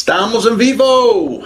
Estamos 0.00 0.46
en 0.46 0.56
vivo. 0.56 1.40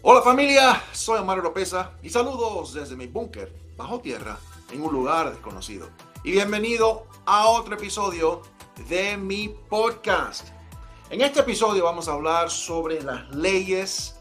Hola 0.00 0.22
familia, 0.22 0.82
soy 0.90 1.18
Omar 1.18 1.38
Oropesa 1.38 1.92
y 2.02 2.08
saludos 2.08 2.72
desde 2.72 2.96
mi 2.96 3.06
búnker 3.06 3.52
bajo 3.76 4.00
tierra 4.00 4.38
en 4.72 4.80
un 4.80 4.90
lugar 4.90 5.30
desconocido. 5.30 5.90
Y 6.24 6.30
bienvenido 6.30 7.06
a 7.26 7.48
otro 7.48 7.74
episodio 7.74 8.40
de 8.88 9.18
mi 9.18 9.48
podcast. 9.68 10.48
En 11.10 11.20
este 11.20 11.40
episodio 11.40 11.84
vamos 11.84 12.08
a 12.08 12.12
hablar 12.12 12.50
sobre 12.50 13.02
las 13.02 13.28
leyes 13.34 14.16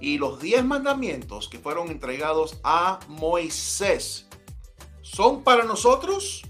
y 0.00 0.16
los 0.16 0.40
10 0.40 0.64
mandamientos 0.64 1.50
que 1.50 1.58
fueron 1.58 1.90
entregados 1.90 2.58
a 2.64 2.98
Moisés. 3.08 4.26
¿Son 5.02 5.44
para 5.44 5.64
nosotros 5.64 6.44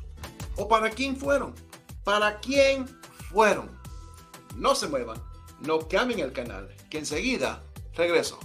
o 0.57 0.69
para 0.69 0.91
quién 0.91 1.17
fueron? 1.17 1.57
¿Para 2.05 2.39
quién 2.39 2.87
fueron? 3.33 3.76
No 4.57 4.75
se 4.75 4.89
muevan, 4.89 5.19
no 5.61 5.81
cambien 5.81 6.21
el 6.21 6.33
canal, 6.33 6.75
que 6.89 6.99
enseguida 6.99 7.63
regreso. 7.95 8.39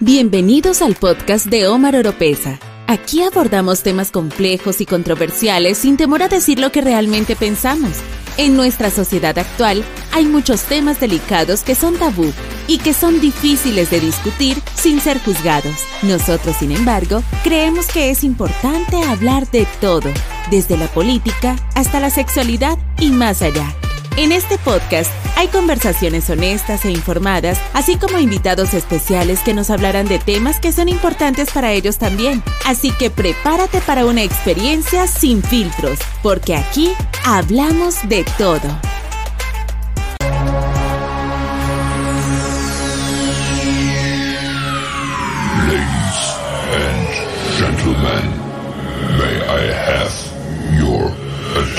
Bienvenidos 0.00 0.80
al 0.80 0.94
podcast 0.94 1.44
de 1.44 1.68
Omar 1.68 1.94
Oropesa. 1.94 2.58
Aquí 2.86 3.22
abordamos 3.22 3.82
temas 3.82 4.10
complejos 4.10 4.80
y 4.80 4.86
controversiales 4.86 5.76
sin 5.76 5.98
temor 5.98 6.22
a 6.22 6.28
decir 6.28 6.58
lo 6.58 6.72
que 6.72 6.80
realmente 6.80 7.36
pensamos. 7.36 7.92
En 8.38 8.56
nuestra 8.56 8.90
sociedad 8.90 9.38
actual 9.38 9.84
hay 10.12 10.24
muchos 10.24 10.62
temas 10.62 10.98
delicados 10.98 11.62
que 11.64 11.74
son 11.74 11.96
tabú 11.96 12.32
y 12.66 12.78
que 12.78 12.94
son 12.94 13.20
difíciles 13.20 13.90
de 13.90 14.00
discutir 14.00 14.56
sin 14.74 15.00
ser 15.00 15.18
juzgados. 15.20 15.84
Nosotros, 16.02 16.56
sin 16.56 16.72
embargo, 16.72 17.22
creemos 17.44 17.86
que 17.88 18.08
es 18.08 18.24
importante 18.24 19.02
hablar 19.02 19.50
de 19.50 19.66
todo, 19.80 20.10
desde 20.50 20.76
la 20.76 20.86
política 20.88 21.56
hasta 21.74 22.00
la 22.00 22.10
sexualidad 22.10 22.78
y 22.98 23.10
más 23.10 23.42
allá. 23.42 23.74
En 24.16 24.32
este 24.32 24.56
podcast 24.56 25.10
hay 25.36 25.48
conversaciones 25.48 26.30
honestas 26.30 26.86
e 26.86 26.90
informadas, 26.90 27.60
así 27.74 27.96
como 27.96 28.18
invitados 28.18 28.72
especiales 28.72 29.40
que 29.40 29.52
nos 29.52 29.68
hablarán 29.68 30.08
de 30.08 30.18
temas 30.18 30.58
que 30.58 30.72
son 30.72 30.88
importantes 30.88 31.50
para 31.52 31.72
ellos 31.72 31.98
también. 31.98 32.42
Así 32.64 32.90
que 32.92 33.10
prepárate 33.10 33.82
para 33.82 34.06
una 34.06 34.22
experiencia 34.22 35.06
sin 35.06 35.42
filtros, 35.42 35.98
porque 36.22 36.56
aquí 36.56 36.92
hablamos 37.26 38.08
de 38.08 38.24
todo. 38.38 38.95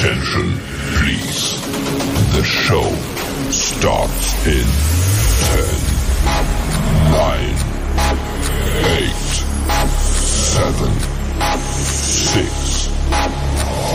Attention, 0.07 0.47
please? 0.95 1.59
The 2.31 2.43
show 2.43 2.87
starts 3.51 4.47
in 4.47 4.63
10, 5.51 5.67
9, 7.11 7.55
8, 8.87 9.11
7, 10.55 10.93
6, 11.51 12.87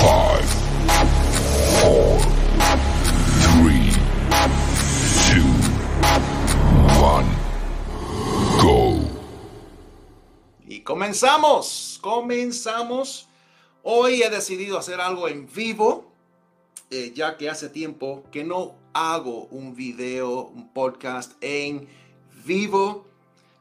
5, 0.02 0.44
4, 1.80 2.20
3, 3.40 3.96
2, 5.32 5.48
1, 7.00 7.24
go. 8.60 9.00
Y 10.68 10.80
comenzamos, 10.80 11.98
comenzamos. 12.02 13.31
Hoy 13.84 14.22
he 14.22 14.30
decidido 14.30 14.78
hacer 14.78 15.00
algo 15.00 15.26
en 15.26 15.52
vivo, 15.52 16.12
eh, 16.90 17.12
ya 17.16 17.36
que 17.36 17.50
hace 17.50 17.68
tiempo 17.68 18.22
que 18.30 18.44
no 18.44 18.76
hago 18.92 19.46
un 19.46 19.74
video, 19.74 20.46
un 20.46 20.72
podcast 20.72 21.32
en 21.40 21.88
vivo. 22.44 23.08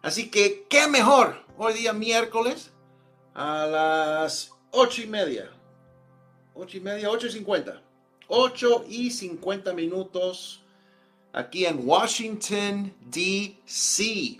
Así 0.03 0.29
que, 0.29 0.67
¿qué 0.69 0.87
mejor? 0.87 1.43
Hoy 1.57 1.73
día 1.73 1.91
miércoles 1.91 2.69
a 3.33 3.65
las 3.65 4.51
ocho 4.69 5.01
y 5.01 5.07
media. 5.07 5.49
Ocho 6.53 6.77
y 6.77 6.81
media, 6.81 7.09
ocho 7.09 7.25
y 7.25 7.31
cincuenta. 7.31 7.81
Ocho 8.27 8.85
y 8.87 9.09
cincuenta 9.09 9.73
minutos 9.73 10.61
aquí 11.33 11.65
en 11.65 11.81
Washington, 11.83 12.93
D.C. 13.07 14.39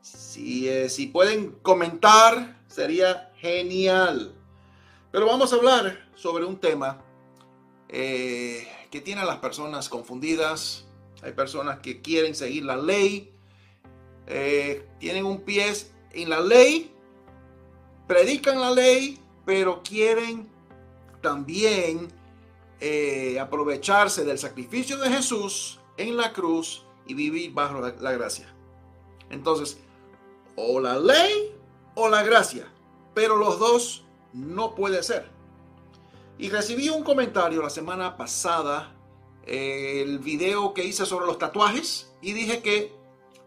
Si, 0.00 0.68
eh, 0.68 0.88
si 0.88 1.06
pueden 1.06 1.52
comentar, 1.62 2.60
sería 2.66 3.32
genial. 3.36 4.34
Pero 5.14 5.26
vamos 5.26 5.52
a 5.52 5.56
hablar 5.56 6.08
sobre 6.16 6.44
un 6.44 6.58
tema 6.58 7.00
eh, 7.88 8.66
que 8.90 9.00
tiene 9.00 9.20
a 9.20 9.24
las 9.24 9.36
personas 9.38 9.88
confundidas. 9.88 10.86
Hay 11.22 11.30
personas 11.30 11.78
que 11.78 12.02
quieren 12.02 12.34
seguir 12.34 12.64
la 12.64 12.76
ley, 12.76 13.32
eh, 14.26 14.88
tienen 14.98 15.24
un 15.24 15.42
pie 15.42 15.72
en 16.10 16.28
la 16.28 16.40
ley, 16.40 16.92
predican 18.08 18.60
la 18.60 18.72
ley, 18.72 19.20
pero 19.46 19.84
quieren 19.84 20.50
también 21.22 22.08
eh, 22.80 23.38
aprovecharse 23.38 24.24
del 24.24 24.40
sacrificio 24.40 24.98
de 24.98 25.10
Jesús 25.10 25.78
en 25.96 26.16
la 26.16 26.32
cruz 26.32 26.84
y 27.06 27.14
vivir 27.14 27.52
bajo 27.52 27.80
la, 27.80 27.94
la 28.00 28.10
gracia. 28.10 28.52
Entonces, 29.30 29.78
o 30.56 30.80
la 30.80 30.98
ley 30.98 31.54
o 31.94 32.08
la 32.08 32.24
gracia, 32.24 32.66
pero 33.14 33.36
los 33.36 33.60
dos 33.60 34.03
no 34.34 34.74
puede 34.74 35.02
ser. 35.02 35.30
Y 36.36 36.50
recibí 36.50 36.90
un 36.90 37.04
comentario 37.04 37.62
la 37.62 37.70
semana 37.70 38.16
pasada, 38.16 38.94
el 39.46 40.18
video 40.18 40.74
que 40.74 40.84
hice 40.84 41.06
sobre 41.06 41.26
los 41.26 41.38
tatuajes, 41.38 42.14
y 42.20 42.32
dije 42.32 42.60
que 42.60 42.92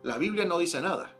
la 0.03 0.17
Biblia 0.17 0.45
no 0.45 0.57
dice 0.57 0.81
nada. 0.81 1.13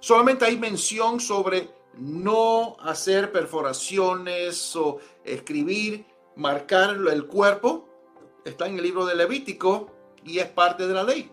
Solamente 0.00 0.44
hay 0.44 0.58
mención 0.58 1.20
sobre 1.20 1.70
no 1.94 2.76
hacer 2.80 3.30
perforaciones 3.30 4.74
o 4.74 4.98
escribir, 5.24 6.06
marcar 6.34 6.96
el 7.10 7.26
cuerpo. 7.26 7.88
Está 8.44 8.66
en 8.66 8.76
el 8.78 8.82
libro 8.82 9.06
de 9.06 9.14
Levítico 9.14 9.92
y 10.24 10.40
es 10.40 10.48
parte 10.48 10.88
de 10.88 10.94
la 10.94 11.04
ley. 11.04 11.30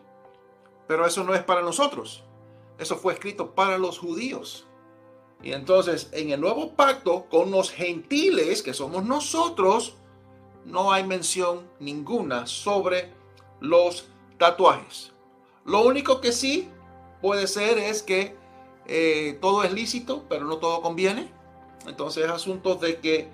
Pero 0.88 1.08
eso 1.08 1.24
no 1.24 1.34
es 1.34 1.44
para 1.44 1.62
nosotros. 1.62 2.24
Eso 2.78 2.96
fue 2.98 3.14
escrito 3.14 3.56
para 3.56 3.80
los 3.80 3.98
judíos. 3.98 4.69
Y 5.42 5.54
entonces, 5.54 6.10
en 6.12 6.32
el 6.32 6.42
nuevo 6.42 6.72
pacto 6.72 7.26
con 7.30 7.52
los 7.52 7.72
gentiles, 7.72 8.62
que 8.62 8.74
somos 8.74 9.06
nosotros, 9.06 9.96
no 10.66 10.92
hay 10.92 11.06
mención 11.06 11.68
ninguna 11.80 12.46
sobre 12.46 13.12
los 13.62 14.08
tatuajes. 14.38 15.12
Lo 15.66 15.82
único 15.86 16.20
que 16.20 16.32
sí 16.32 16.70
puede 17.22 17.48
ser 17.48 17.78
es 17.78 18.04
que 18.04 18.36
eh, 18.86 19.38
todo 19.40 19.64
es 19.64 19.72
lícito, 19.72 20.26
pero 20.28 20.46
no 20.46 20.58
todo 20.58 20.82
conviene. 20.82 21.32
Entonces 21.88 22.26
es 22.26 22.32
asunto 22.32 22.76
de 22.76 23.00
que 23.00 23.30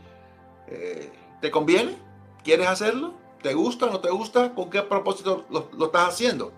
eh, 0.67 1.11
te 1.41 1.49
conviene, 1.49 1.97
quieres 2.43 2.67
hacerlo, 2.67 3.13
te 3.41 3.53
gusta, 3.53 3.87
no 3.87 3.99
te 3.99 4.11
gusta, 4.11 4.53
con 4.53 4.69
qué 4.69 4.81
propósito 4.83 5.45
lo, 5.49 5.69
lo 5.75 5.85
estás 5.87 6.09
haciendo. 6.09 6.51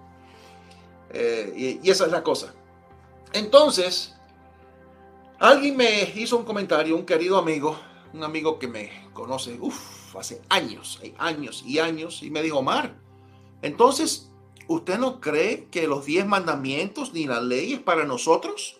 Eh, 1.12 1.80
y, 1.82 1.88
y 1.88 1.92
esa 1.92 2.06
es 2.06 2.12
la 2.12 2.24
cosa. 2.24 2.54
Entonces, 3.34 4.17
alguien 5.40 5.78
me 5.78 6.14
hizo 6.16 6.38
un 6.38 6.46
comentario, 6.46 6.96
un 6.96 7.06
querido 7.06 7.38
amigo, 7.38 7.78
un 8.14 8.24
amigo 8.24 8.60
que 8.60 8.68
me 8.68 9.10
conoce, 9.14 9.60
hace 10.18 10.42
años, 10.50 11.00
años 11.18 11.64
y 11.66 11.80
años, 11.80 12.24
y 12.24 12.30
me 12.30 12.42
dijo, 12.42 12.60
Omar, 12.60 12.96
entonces, 13.62 14.32
¿usted 14.68 14.98
no 14.98 15.20
cree 15.20 15.66
que 15.70 15.88
los 15.88 16.06
diez 16.06 16.26
mandamientos 16.26 17.14
ni 17.14 17.26
la 17.26 17.42
ley 17.42 17.74
es 17.74 17.80
para 17.80 18.06
nosotros? 18.06 18.80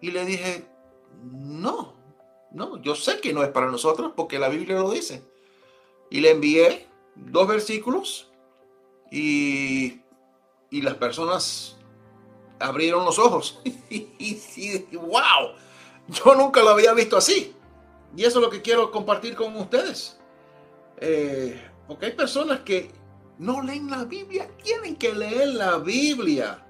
Y 0.00 0.10
le 0.10 0.24
dije, 0.24 0.66
no, 1.22 1.94
no, 2.52 2.80
yo 2.82 2.94
sé 2.94 3.20
que 3.20 3.32
no 3.32 3.42
es 3.42 3.50
para 3.50 3.70
nosotros 3.70 4.12
porque 4.16 4.38
la 4.38 4.48
Biblia 4.48 4.76
lo 4.76 4.90
dice. 4.90 5.22
Y 6.10 6.20
le 6.20 6.30
envié 6.30 6.88
dos 7.14 7.46
versículos 7.46 8.30
y, 9.10 10.00
y 10.70 10.82
las 10.82 10.94
personas 10.94 11.76
abrieron 12.58 13.04
los 13.04 13.18
ojos. 13.18 13.60
y, 13.90 14.08
y, 14.18 14.96
wow, 14.96 15.54
yo 16.10 16.34
nunca 16.34 16.62
lo 16.62 16.70
había 16.70 16.92
visto 16.92 17.16
así. 17.16 17.54
Y 18.16 18.24
eso 18.24 18.38
es 18.38 18.44
lo 18.44 18.50
que 18.50 18.62
quiero 18.62 18.90
compartir 18.90 19.34
con 19.34 19.56
ustedes. 19.56 20.18
Eh, 20.98 21.60
porque 21.86 22.06
hay 22.06 22.12
personas 22.12 22.60
que 22.60 22.90
no 23.38 23.62
leen 23.62 23.90
la 23.90 24.04
Biblia, 24.04 24.48
tienen 24.62 24.96
que 24.96 25.14
leer 25.14 25.48
la 25.48 25.78
Biblia. 25.78 26.66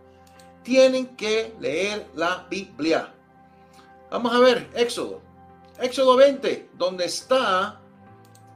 Tienen 0.63 1.17
que 1.17 1.55
leer 1.59 2.07
la 2.15 2.47
Biblia. 2.51 3.15
Vamos 4.11 4.35
a 4.35 4.41
ver, 4.41 4.69
Éxodo. 4.75 5.23
Éxodo 5.79 6.17
20, 6.17 6.71
donde 6.75 7.07
está 7.07 7.81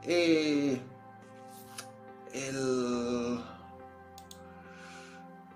eh, 0.03 0.79
el... 2.33 3.41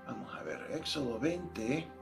Vamos 0.07 0.35
a 0.35 0.43
ver, 0.43 0.71
Éxodo 0.73 1.19
20. 1.19 1.98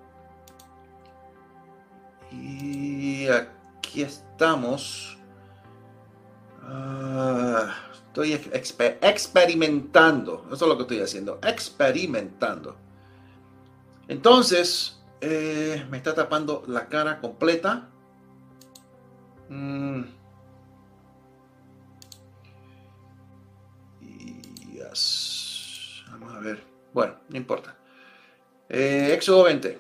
Y 2.31 3.27
aquí 3.29 4.03
estamos. 4.03 5.17
Ah, 6.63 7.87
Estoy 8.17 8.33
experimentando. 8.33 10.47
Eso 10.51 10.65
es 10.65 10.69
lo 10.69 10.77
que 10.77 10.83
estoy 10.85 11.01
haciendo. 11.01 11.39
Experimentando. 11.43 12.75
Entonces, 14.09 15.03
eh, 15.21 15.85
me 15.91 15.99
está 15.99 16.15
tapando 16.15 16.63
la 16.67 16.89
cara 16.89 17.21
completa. 17.21 17.91
Mm. 19.51 20.05
Vamos 26.11 26.35
a 26.35 26.41
ver. 26.41 26.65
Bueno, 26.95 27.17
no 27.29 27.37
importa. 27.37 27.77
Eh, 28.71 29.11
Éxodo 29.13 29.45
20. 29.45 29.79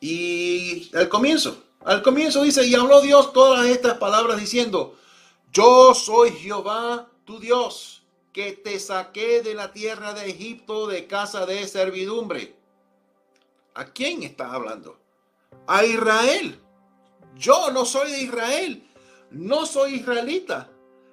Y 0.00 0.90
al 0.96 1.08
comienzo, 1.08 1.62
al 1.84 2.02
comienzo 2.02 2.42
dice, 2.42 2.66
y 2.66 2.74
habló 2.74 3.00
Dios 3.00 3.32
todas 3.32 3.66
estas 3.66 3.98
palabras 3.98 4.40
diciendo, 4.40 4.96
yo 5.52 5.94
soy 5.94 6.30
Jehová 6.30 7.08
tu 7.24 7.38
Dios, 7.38 8.02
que 8.32 8.52
te 8.52 8.78
saqué 8.78 9.42
de 9.42 9.54
la 9.54 9.72
tierra 9.72 10.14
de 10.14 10.30
Egipto 10.30 10.86
de 10.86 11.06
casa 11.06 11.46
de 11.46 11.66
servidumbre. 11.66 12.54
¿A 13.74 13.84
quién 13.86 14.22
está 14.22 14.52
hablando? 14.52 14.98
A 15.66 15.84
Israel. 15.84 16.60
Yo 17.36 17.70
no 17.70 17.84
soy 17.84 18.10
de 18.10 18.22
Israel. 18.22 18.86
No 19.30 19.66
soy 19.66 19.94
israelita. 19.94 20.70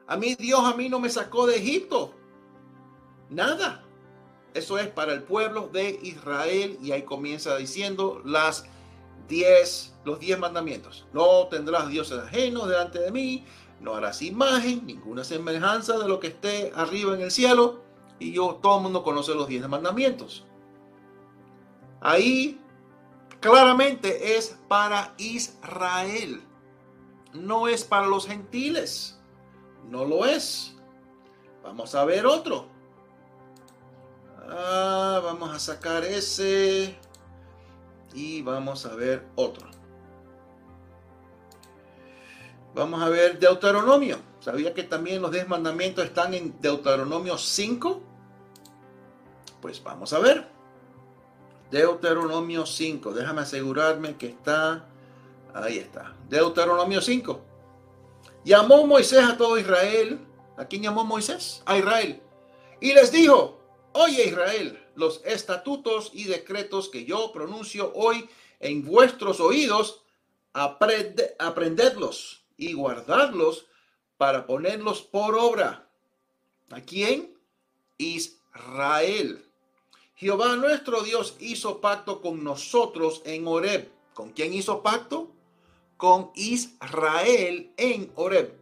A 0.07 0.17
mí 0.17 0.35
Dios 0.35 0.61
a 0.63 0.73
mí 0.75 0.89
no 0.89 0.99
me 0.99 1.09
sacó 1.09 1.45
de 1.45 1.57
Egipto. 1.57 2.13
Nada. 3.29 3.83
Eso 4.53 4.79
es 4.79 4.87
para 4.87 5.13
el 5.13 5.23
pueblo 5.23 5.69
de 5.71 5.99
Israel 6.01 6.79
y 6.81 6.91
ahí 6.91 7.03
comienza 7.03 7.55
diciendo 7.57 8.21
las 8.25 8.65
diez, 9.27 9.93
los 10.05 10.19
diez 10.19 10.37
mandamientos. 10.37 11.05
No 11.13 11.47
tendrás 11.47 11.89
dioses 11.89 12.19
ajenos 12.19 12.67
delante 12.67 12.99
de 12.99 13.11
mí, 13.11 13.45
no 13.79 13.95
harás 13.95 14.21
imagen, 14.21 14.85
ninguna 14.85 15.23
semejanza 15.23 15.97
de 15.97 16.07
lo 16.07 16.19
que 16.19 16.27
esté 16.27 16.71
arriba 16.75 17.13
en 17.13 17.21
el 17.21 17.31
cielo. 17.31 17.81
Y 18.19 18.31
yo, 18.31 18.59
todo 18.61 18.77
el 18.77 18.83
mundo 18.83 19.03
conoce 19.03 19.35
los 19.35 19.47
diez 19.47 19.67
mandamientos. 19.67 20.45
Ahí 22.01 22.59
claramente 23.39 24.37
es 24.37 24.57
para 24.67 25.13
Israel. 25.17 26.41
No 27.33 27.67
es 27.67 27.83
para 27.83 28.07
los 28.07 28.27
gentiles. 28.27 29.19
No 29.89 30.05
lo 30.05 30.25
es. 30.25 30.75
Vamos 31.63 31.93
a 31.95 32.05
ver 32.05 32.25
otro. 32.25 32.67
Ah, 34.49 35.21
vamos 35.23 35.53
a 35.53 35.59
sacar 35.59 36.03
ese. 36.03 36.97
Y 38.17 38.41
vamos 38.41 38.83
a 38.87 38.95
ver 38.95 39.27
otro. 39.35 39.67
Vamos 42.73 42.99
a 43.03 43.09
ver 43.09 43.37
Deuteronomio. 43.37 44.17
¿Sabía 44.39 44.73
que 44.73 44.81
también 44.81 45.21
los 45.21 45.31
10 45.31 45.47
mandamientos 45.47 46.03
están 46.03 46.33
en 46.33 46.59
Deuteronomio 46.59 47.37
5? 47.37 48.01
Pues 49.61 49.83
vamos 49.83 50.13
a 50.13 50.19
ver. 50.19 50.47
Deuteronomio 51.69 52.65
5. 52.65 53.13
Déjame 53.13 53.41
asegurarme 53.41 54.17
que 54.17 54.29
está. 54.29 54.87
Ahí 55.53 55.77
está. 55.77 56.15
Deuteronomio 56.27 57.01
5. 57.01 57.39
Llamó 58.43 58.87
Moisés 58.87 59.23
a 59.25 59.37
todo 59.37 59.59
Israel. 59.59 60.25
¿A 60.57 60.65
quién 60.65 60.81
llamó 60.81 61.03
Moisés? 61.05 61.61
A 61.67 61.77
Israel. 61.77 62.19
Y 62.81 62.93
les 62.95 63.11
dijo, 63.11 63.61
oye 63.93 64.25
Israel, 64.25 64.86
los 64.97 65.21
estatutos 65.25 66.09
y 66.11 66.23
decretos 66.23 66.89
que 66.89 67.05
yo 67.05 67.31
pronuncio 67.31 67.93
hoy 67.93 68.27
en 68.59 68.83
vuestros 68.83 69.39
oídos, 69.39 70.01
aprendedlos 70.53 72.43
y 72.57 72.73
guardarlos 72.73 73.67
para 74.17 74.47
ponerlos 74.47 75.03
por 75.03 75.37
obra. 75.37 75.87
¿A 76.71 76.81
quién? 76.81 77.37
Israel. 77.99 79.45
Jehová 80.15 80.55
nuestro 80.55 81.03
Dios 81.03 81.35
hizo 81.39 81.79
pacto 81.79 82.19
con 82.19 82.43
nosotros 82.43 83.21
en 83.23 83.47
Horeb. 83.47 83.91
¿Con 84.15 84.31
quién 84.31 84.51
hizo 84.55 84.81
pacto? 84.81 85.31
Con 85.95 86.31
Israel 86.33 87.71
en 87.77 88.11
Horeb. 88.15 88.57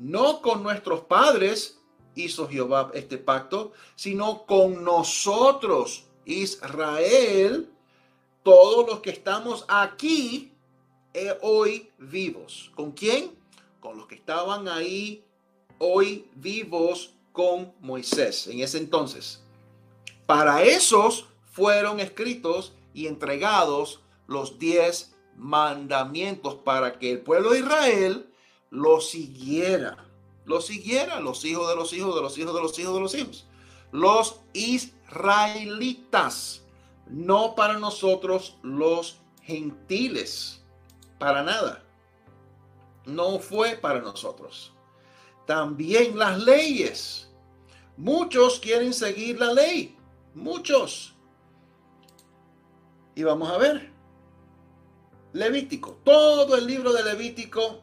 No 0.00 0.40
con 0.40 0.62
nuestros 0.62 1.02
padres 1.02 1.78
hizo 2.14 2.48
Jehová 2.48 2.90
este 2.94 3.18
pacto, 3.18 3.72
sino 3.96 4.44
con 4.46 4.84
nosotros, 4.84 6.04
Israel, 6.24 7.70
todos 8.42 8.86
los 8.86 9.00
que 9.00 9.10
estamos 9.10 9.64
aquí 9.68 10.52
eh, 11.12 11.36
hoy 11.42 11.90
vivos. 11.98 12.70
¿Con 12.74 12.92
quién? 12.92 13.32
Con 13.80 13.96
los 13.96 14.06
que 14.06 14.14
estaban 14.14 14.68
ahí 14.68 15.24
hoy 15.78 16.28
vivos 16.34 17.14
con 17.32 17.72
Moisés 17.80 18.46
en 18.46 18.60
ese 18.60 18.78
entonces. 18.78 19.42
Para 20.26 20.62
esos 20.62 21.26
fueron 21.50 22.00
escritos 22.00 22.72
y 22.94 23.06
entregados 23.06 24.00
los 24.26 24.58
diez 24.58 25.14
mandamientos 25.36 26.54
para 26.54 26.98
que 26.98 27.12
el 27.12 27.20
pueblo 27.20 27.50
de 27.50 27.60
Israel 27.60 28.26
lo 28.70 29.00
siguiera. 29.00 30.04
Lo 30.44 30.60
siguiera 30.60 31.20
los 31.20 31.44
hijos 31.44 31.68
de 31.68 31.76
los 31.76 31.92
hijos 31.92 32.14
de 32.14 32.22
los 32.22 32.38
hijos 32.38 32.54
de 32.54 32.60
los 32.60 32.78
hijos 32.78 32.94
de 32.94 33.00
los 33.00 33.14
hijos. 33.14 33.46
Los 33.92 34.40
israelitas. 34.52 36.62
No 37.06 37.54
para 37.54 37.78
nosotros 37.78 38.56
los 38.62 39.18
gentiles. 39.42 40.62
Para 41.18 41.42
nada. 41.42 41.84
No 43.06 43.38
fue 43.38 43.76
para 43.76 44.00
nosotros. 44.00 44.72
También 45.46 46.18
las 46.18 46.42
leyes. 46.42 47.30
Muchos 47.96 48.58
quieren 48.58 48.92
seguir 48.92 49.38
la 49.38 49.52
ley 49.52 49.96
Muchos. 50.34 51.14
Y 53.14 53.22
vamos 53.22 53.50
a 53.50 53.58
ver. 53.58 53.92
Levítico. 55.32 55.98
Todo 56.04 56.56
el 56.56 56.66
libro 56.66 56.92
de 56.92 57.04
Levítico 57.04 57.80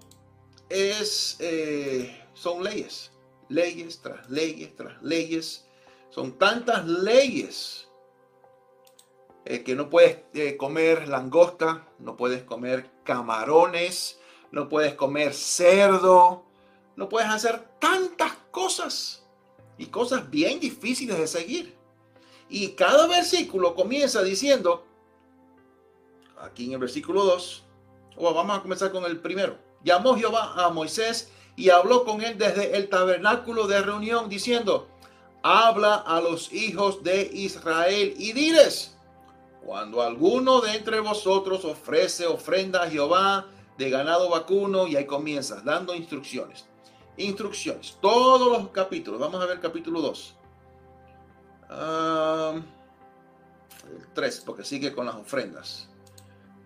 es, 0.70 1.38
eh, 1.40 2.21
son 2.34 2.64
leyes. 2.64 3.12
Leyes 3.50 4.02
tras 4.02 4.30
leyes 4.30 4.76
tras 4.76 5.02
leyes. 5.02 5.68
Son 6.10 6.38
tantas 6.38 6.86
leyes 6.86 7.90
eh, 9.46 9.64
que 9.64 9.76
no 9.76 9.90
puedes 9.90 10.20
eh, 10.34 10.56
comer 10.58 11.08
langosta, 11.08 11.88
no 12.00 12.16
puedes 12.16 12.44
comer 12.44 12.90
camarones, 13.04 14.20
no 14.52 14.70
puedes 14.70 14.94
comer 14.94 15.34
cerdo, 15.34 16.44
no 16.96 17.10
puedes 17.10 17.30
hacer 17.30 17.68
tantas 17.80 18.34
cosas 18.52 19.26
y 19.78 19.88
cosas 19.88 20.30
bien 20.30 20.60
difíciles 20.60 21.18
de 21.18 21.28
seguir. 21.28 21.76
Y 22.50 22.70
cada 22.70 23.08
versículo 23.08 23.74
comienza 23.74 24.22
diciendo, 24.22 24.86
aquí 26.38 26.66
en 26.66 26.74
el 26.74 26.80
versículo 26.80 27.24
2, 27.24 27.64
o 28.18 28.34
vamos 28.34 28.58
a 28.58 28.62
comenzar 28.62 28.92
con 28.92 29.06
el 29.06 29.20
primero. 29.22 29.58
Llamó 29.84 30.16
Jehová 30.16 30.54
a 30.56 30.70
Moisés 30.70 31.32
y 31.62 31.70
habló 31.70 32.06
con 32.06 32.24
él 32.24 32.40
desde 32.40 32.76
el 32.76 32.90
tabernáculo 32.90 33.68
de 33.68 33.82
reunión 33.82 34.30
diciendo, 34.30 34.88
habla 35.44 35.94
a 35.96 36.20
los 36.20 36.52
hijos 36.52 37.04
de 37.04 37.30
Israel 37.32 38.16
y 38.18 38.34
diles, 38.34 38.98
cuando 39.64 40.02
alguno 40.02 40.62
de 40.62 40.76
entre 40.76 41.00
vosotros 41.02 41.64
ofrece 41.64 42.26
ofrenda 42.26 42.82
a 42.82 42.90
Jehová 42.90 43.46
de 43.78 43.92
ganado 43.92 44.30
vacuno, 44.30 44.88
y 44.88 44.96
ahí 44.96 45.06
comienza 45.06 45.62
dando 45.62 45.94
instrucciones. 45.94 46.66
Instrucciones, 47.18 47.96
todos 48.02 48.52
los 48.52 48.70
capítulos. 48.70 49.20
Vamos 49.20 49.40
a 49.40 49.46
ver 49.46 49.60
capítulo 49.60 50.02
2 50.02 50.36
el 53.92 54.08
3, 54.16 54.44
porque 54.46 54.64
sigue 54.64 54.94
con 54.94 55.06
las 55.06 55.16
ofrendas. 55.16 55.88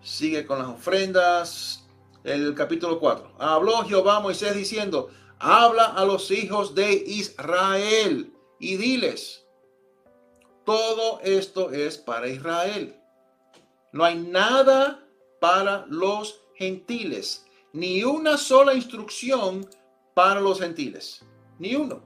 Sigue 0.02 0.46
con 0.46 0.60
las 0.60 0.68
ofrendas. 0.70 1.85
El 2.26 2.56
capítulo 2.56 3.00
4. 3.00 3.36
Habló 3.38 3.84
Jehová 3.84 4.16
a 4.16 4.20
Moisés 4.20 4.56
diciendo, 4.56 5.10
habla 5.38 5.86
a 5.86 6.06
los 6.06 6.32
hijos 6.32 6.74
de 6.74 6.92
Israel 6.92 8.34
y 8.60 8.78
diles, 8.78 9.46
todo 10.66 11.20
esto 11.22 11.70
es 11.70 12.00
para 12.00 12.28
Israel. 12.28 13.00
No 13.94 14.04
hay 14.04 14.18
nada 14.18 15.08
para 15.40 15.86
los 15.88 16.42
gentiles, 16.56 17.46
ni 17.74 18.04
una 18.04 18.40
sola 18.40 18.74
instrucción 18.74 19.70
para 20.16 20.42
los 20.42 20.60
gentiles, 20.60 21.24
ni 21.60 21.76
uno, 21.76 22.02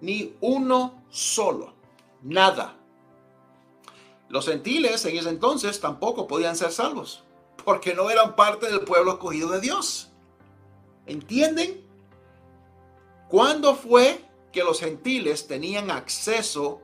ni 0.00 0.34
uno 0.40 1.04
solo 1.10 1.74
nada. 2.22 2.78
Los 4.30 4.46
gentiles 4.46 5.04
en 5.04 5.18
ese 5.18 5.28
entonces 5.28 5.80
tampoco 5.80 6.26
podían 6.26 6.56
ser 6.56 6.72
salvos, 6.72 7.23
porque 7.64 7.94
no 7.94 8.10
eran 8.10 8.36
parte 8.36 8.66
del 8.66 8.80
pueblo 8.80 9.12
escogido 9.12 9.50
de 9.50 9.60
Dios. 9.60 10.12
¿Entienden? 11.06 11.84
¿Cuándo 13.28 13.74
fue 13.74 14.24
que 14.52 14.62
los 14.62 14.80
gentiles 14.80 15.46
tenían 15.46 15.90
acceso 15.90 16.80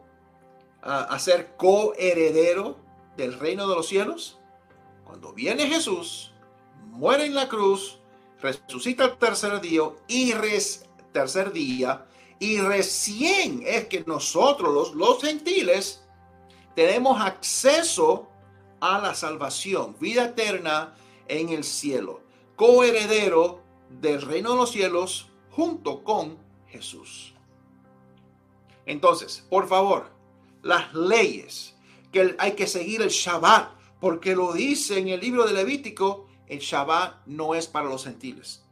a, 0.82 1.18
ser 1.18 1.56
coheredero 1.56 2.78
del 3.16 3.38
reino 3.38 3.68
de 3.68 3.76
los 3.76 3.86
cielos? 3.86 4.38
Cuando 5.04 5.32
viene 5.32 5.68
Jesús, 5.68 6.32
muere 6.86 7.26
en 7.26 7.34
la 7.34 7.48
cruz, 7.48 8.00
resucita 8.40 9.04
el 9.04 9.18
tercer 9.18 9.60
día 9.60 9.82
y 10.08 10.32
tercer 11.12 11.52
día 11.52 12.06
y 12.38 12.58
recién 12.58 13.62
es 13.66 13.86
que 13.86 14.02
nosotros, 14.06 14.72
los, 14.72 14.94
los 14.94 15.20
gentiles, 15.20 16.02
tenemos 16.74 17.20
acceso 17.20 18.29
a 18.80 18.98
la 18.98 19.14
salvación, 19.14 19.96
vida 20.00 20.26
eterna 20.26 20.94
en 21.28 21.50
el 21.50 21.64
cielo, 21.64 22.20
coheredero 22.56 23.60
del 23.88 24.22
reino 24.22 24.52
de 24.52 24.56
los 24.56 24.70
cielos 24.70 25.28
junto 25.50 26.02
con 26.02 26.38
Jesús. 26.68 27.34
Entonces, 28.86 29.46
por 29.48 29.68
favor, 29.68 30.10
las 30.62 30.94
leyes, 30.94 31.76
que 32.12 32.34
hay 32.38 32.52
que 32.52 32.66
seguir 32.66 33.02
el 33.02 33.10
Shabbat, 33.10 33.70
porque 34.00 34.34
lo 34.34 34.52
dice 34.52 34.98
en 34.98 35.08
el 35.08 35.20
libro 35.20 35.46
de 35.46 35.52
Levítico, 35.52 36.26
el 36.48 36.58
Shabbat 36.58 37.26
no 37.26 37.54
es 37.54 37.66
para 37.66 37.88
los 37.88 38.04
gentiles. 38.04 38.64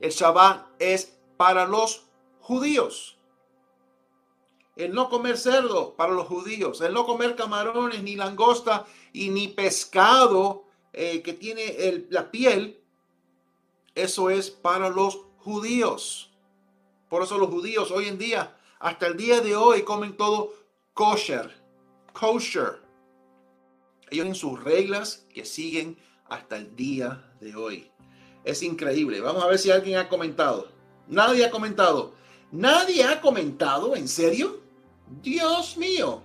El 0.00 0.10
Shabbat 0.10 0.66
es 0.80 1.16
para 1.36 1.66
los 1.66 2.06
judíos. 2.40 3.18
El 4.74 4.94
no 4.94 5.10
comer 5.10 5.36
cerdo 5.36 5.94
para 5.94 6.12
los 6.12 6.26
judíos, 6.26 6.80
el 6.80 6.94
no 6.94 7.06
comer 7.06 7.36
camarones, 7.36 8.02
ni 8.02 8.16
langosta 8.16 8.86
y 9.12 9.30
ni 9.30 9.48
pescado 9.48 10.64
eh, 10.92 11.22
que 11.22 11.32
tiene 11.32 12.06
la 12.10 12.30
piel, 12.30 12.80
eso 13.94 14.30
es 14.30 14.50
para 14.50 14.88
los 14.88 15.20
judíos. 15.38 16.30
Por 17.08 17.22
eso 17.22 17.38
los 17.38 17.50
judíos 17.50 17.90
hoy 17.90 18.08
en 18.08 18.18
día, 18.18 18.56
hasta 18.78 19.06
el 19.06 19.16
día 19.16 19.40
de 19.40 19.54
hoy, 19.54 19.82
comen 19.82 20.16
todo 20.16 20.54
kosher, 20.94 21.50
kosher. 22.12 22.80
Ellos 24.10 24.24
tienen 24.24 24.34
sus 24.34 24.62
reglas 24.62 25.26
que 25.32 25.44
siguen 25.44 25.98
hasta 26.28 26.56
el 26.56 26.74
día 26.76 27.32
de 27.40 27.54
hoy. 27.54 27.90
Es 28.44 28.62
increíble. 28.62 29.20
Vamos 29.20 29.42
a 29.42 29.46
ver 29.46 29.58
si 29.58 29.70
alguien 29.70 29.98
ha 29.98 30.08
comentado. 30.08 30.68
Nadie 31.06 31.44
ha 31.44 31.50
comentado. 31.50 32.14
Nadie 32.50 33.04
ha 33.04 33.20
comentado, 33.20 33.96
¿en 33.96 34.08
serio? 34.08 34.60
Dios 35.22 35.76
mío. 35.76 36.22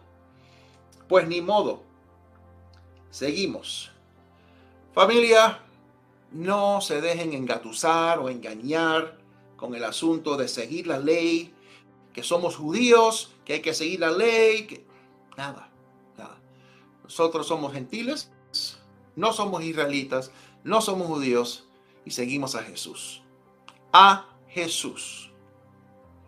Pues 1.07 1.27
ni 1.27 1.41
modo. 1.41 1.86
Seguimos. 3.09 3.91
Familia, 4.93 5.59
no 6.31 6.81
se 6.81 7.01
dejen 7.01 7.33
engatusar 7.33 8.19
o 8.19 8.29
engañar 8.29 9.17
con 9.55 9.75
el 9.75 9.83
asunto 9.83 10.37
de 10.37 10.47
seguir 10.47 10.87
la 10.87 10.99
ley, 10.99 11.53
que 12.13 12.23
somos 12.23 12.55
judíos, 12.55 13.31
que 13.45 13.53
hay 13.53 13.61
que 13.61 13.73
seguir 13.73 13.99
la 13.99 14.11
ley, 14.11 14.67
que 14.67 14.85
nada, 15.37 15.69
nada. 16.17 16.37
Nosotros 17.03 17.47
somos 17.47 17.73
gentiles, 17.73 18.31
no 19.15 19.33
somos 19.33 19.63
israelitas, 19.63 20.31
no 20.63 20.81
somos 20.81 21.07
judíos 21.07 21.65
y 22.05 22.11
seguimos 22.11 22.55
a 22.55 22.63
Jesús. 22.63 23.21
A 23.93 24.27
Jesús. 24.49 25.31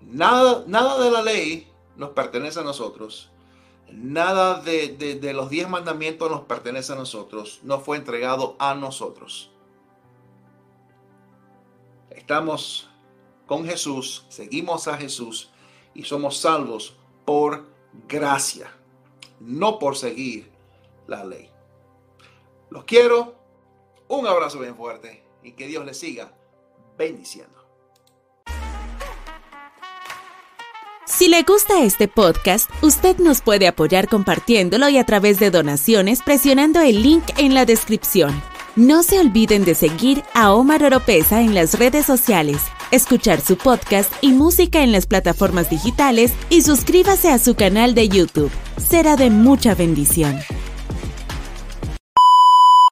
Nada, 0.01 0.63
nada 0.67 1.03
de 1.03 1.11
la 1.11 1.21
ley 1.21 1.71
nos 1.95 2.11
pertenece 2.11 2.59
a 2.59 2.63
nosotros. 2.63 3.29
Nada 3.91 4.61
de, 4.61 5.31
los 5.33 5.49
diez 5.49 5.67
mandamientos 5.67 6.29
nos 6.29 6.41
pertenece 6.41 6.93
a 6.93 6.95
nosotros. 6.95 7.59
No 7.63 7.79
fue 7.79 7.97
entregado 7.97 8.55
a 8.59 8.75
nosotros. 8.75 9.51
Estamos 12.09 12.89
con 13.45 13.65
Jesús, 13.65 14.25
seguimos 14.29 14.87
a 14.87 14.97
Jesús 14.97 15.51
y 15.93 16.03
somos 16.03 16.37
salvos 16.37 16.95
por 17.25 17.65
gracia, 18.07 18.71
no 19.39 19.79
por 19.79 19.95
seguir 19.97 20.51
la 21.07 21.25
ley. 21.25 21.49
Los 22.69 22.83
quiero. 22.85 23.35
Un 24.07 24.25
abrazo 24.25 24.59
bien 24.59 24.75
fuerte 24.75 25.23
y 25.43 25.51
que 25.51 25.67
Dios 25.67 25.85
les 25.85 25.97
siga 25.97 26.33
bendiciendo. 26.97 27.58
Si 31.19 31.27
le 31.27 31.43
gusta 31.43 31.83
este 31.83 32.07
podcast, 32.07 32.69
usted 32.81 33.17
nos 33.17 33.41
puede 33.41 33.67
apoyar 33.67 34.07
compartiéndolo 34.07 34.87
y 34.87 34.97
a 34.97 35.03
través 35.03 35.37
de 35.37 35.51
donaciones 35.51 36.21
presionando 36.21 36.79
el 36.79 37.03
link 37.03 37.25
en 37.35 37.53
la 37.53 37.65
descripción. 37.65 38.41
No 38.77 39.03
se 39.03 39.19
olviden 39.19 39.65
de 39.65 39.75
seguir 39.75 40.23
a 40.33 40.53
Omar 40.53 40.81
Oropesa 40.81 41.41
en 41.41 41.53
las 41.53 41.77
redes 41.77 42.05
sociales, 42.05 42.61
escuchar 42.91 43.41
su 43.41 43.57
podcast 43.57 44.13
y 44.21 44.31
música 44.31 44.81
en 44.81 44.93
las 44.93 45.07
plataformas 45.07 45.69
digitales 45.69 46.31
y 46.49 46.61
suscríbase 46.61 47.27
a 47.27 47.37
su 47.37 47.53
canal 47.53 47.95
de 47.95 48.07
YouTube. 48.07 48.51
Será 48.77 49.17
de 49.17 49.29
mucha 49.29 49.75
bendición. 49.75 50.39